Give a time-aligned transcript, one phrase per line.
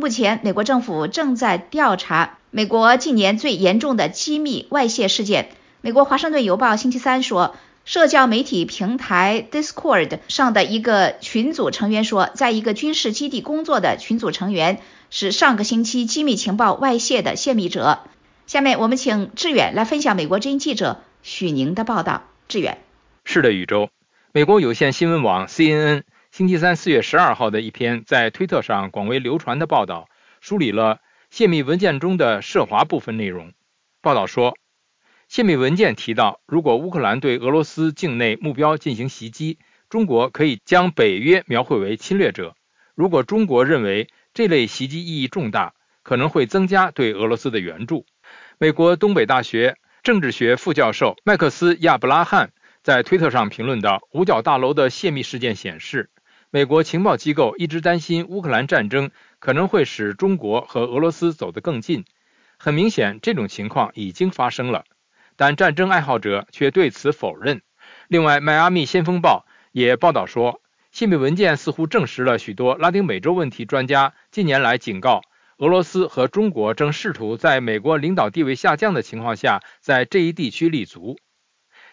[0.00, 5.50] 目前美国政府正在调查美国近年最严重的机密外泄事件。
[5.82, 18.00] 美国《华盛顿邮报》星期三说，社交媒体平台 Discord 上的一个群组成员说，在一个军事基地工作的群组成员是上个星期机密情报外泄的泄密者。
[18.46, 22.22] 下面我们请志远来分享美国之音记者许宁的报道。
[22.48, 22.78] 志远，
[23.26, 23.90] 是的，宇宙。
[24.32, 26.04] 美国有线新闻网 CNN
[26.40, 30.08] 星期三四月十二号的一篇在推特上广为流传的报道，
[30.40, 33.52] 梳理了泄密文件中的涉华部分内容。
[34.00, 34.56] 报道说，
[35.28, 39.58] 泄密文件提到，如果乌克兰对俄罗斯境内目标进行袭击，
[39.90, 42.56] 中国可以将北约描绘为侵略者。
[42.94, 48.06] 如果中国认为这类袭击意义重大，可能会增加对俄罗斯的援助。
[48.56, 52.52] 美国东北大学政治学副教授麦克斯·亚布拉罕
[52.82, 56.08] 在推特上评论道：“五角大楼的泄密事件显示，
[56.52, 62.04] 美国情报机构一直担心乌克兰战争可能会使中国和俄罗斯走得更近。
[62.58, 64.84] 很明显，这种情况已经发生了，
[65.36, 67.62] 但战争爱好者却对此否认。”
[68.08, 75.22] 另外，《迈阿密先锋报》也报道说，泄密文件似乎证实了许多拉丁美洲问题专家近年来警告。
[75.58, 81.16] 俄罗斯和中国正试图在美国领导地位下降的情况下，在这一地区立足。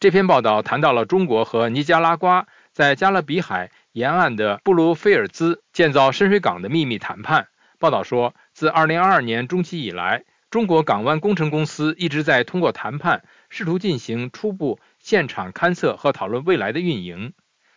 [0.00, 7.48] 这篇报道谈到了中国和尼加拉瓜在加勒比海沿岸的布鲁菲尔兹建造深水港的秘密谈判。
[7.78, 17.32] 报道说，自2022年中期以来，中国港湾工程公司一直在通过谈判试图进行初步现场勘测和讨论未来的运营。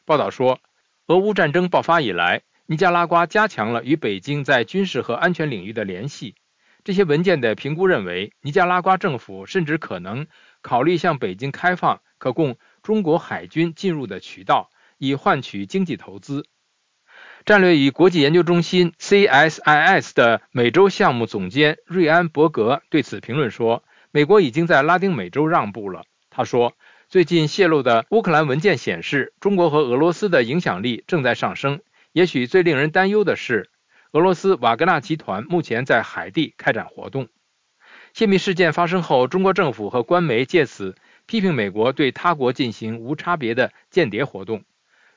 [0.06, 0.60] 报道说，
[1.08, 2.42] 俄乌战争爆发以来。
[2.66, 6.36] 尼加拉瓜加强了与北京在军事和安全领域的联系。
[6.86, 10.28] 这些文件的评估认为，尼加拉瓜政府甚至可能
[10.62, 16.46] 考虑向北京开放可供中国海军进入的渠道，以换取经济投资。
[17.46, 26.74] 战略与国际研究中心 （CSIS） 的美洲项目总监瑞安·伯格对此评论说：“美国已经在拉丁美洲让步了。”他说
[27.10, 31.82] ：“最近泄露的乌克兰文件显示，中国和俄罗斯的影响力正在上升。”
[32.14, 33.70] 也许最令人担忧的是，
[34.12, 37.28] 俄罗斯瓦格纳集团目前在海地开展活动。
[38.14, 40.96] 泄密事件发生后，中国政府和官媒借此
[41.26, 44.64] 批评美国对他国进行无差别的间谍活动。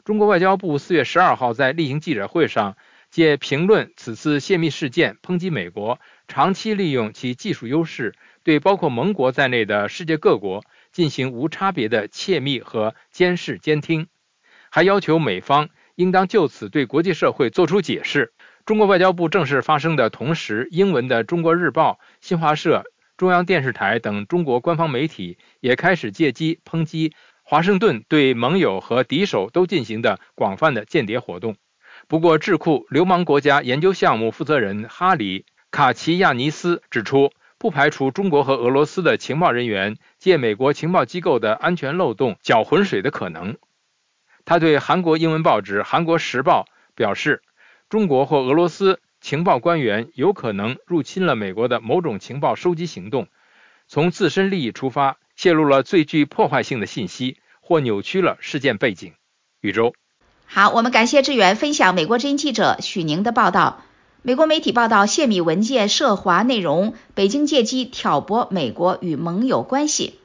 [0.07, 2.77] 中国外交部四月十二号在例行记者会上，
[3.11, 8.15] 借评论此次泄密事件，抨击美国长期利用其技术优势，
[8.45, 14.07] 对包括盟国在内的世界各国进行无差别的窃密和监视监听，
[14.71, 15.71] 还要求美方。
[15.97, 18.33] 应当就此对国际社会作出解释。
[18.65, 22.85] 中国外交部正式发声的同时，英文的《中国日报》、新华社、
[23.17, 27.13] 中央电视台等中国官方媒体也开始借机抨击
[27.49, 31.55] 华盛顿对盟友和敌手都进行的广泛的间谍活动。
[32.09, 43.57] 不过，智库流氓国家研究项目负责人哈里·卡奇亚尼斯指出，不排除中国和俄罗斯的情报人员借美国情报机构的安全漏洞搅浑水的可能。
[44.45, 47.43] 他对韩国英文报纸《韩国时报》表示，
[47.89, 53.29] 中国或俄罗斯情报官员有可能入侵了美国的某种情报收集行动，
[53.87, 59.13] 从自身利益出发，泄露了最具破坏性的信息，或扭曲了事件背景。
[59.61, 59.93] 宇宙，
[60.47, 63.83] 好，我们感谢志远分享美国之音记者许宁的报道。
[64.23, 70.19] 美国媒体报道泄密文件涉华内容，北京借机挑拨美国与盟友关系。